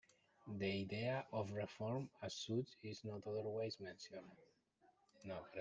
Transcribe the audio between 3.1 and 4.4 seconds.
otherwise mentioned.